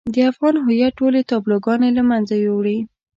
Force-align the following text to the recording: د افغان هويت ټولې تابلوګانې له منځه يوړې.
د 0.13 0.15
افغان 0.31 0.55
هويت 0.63 0.93
ټولې 0.99 1.21
تابلوګانې 1.29 1.89
له 1.97 2.03
منځه 2.09 2.35
يوړې. 2.45 2.77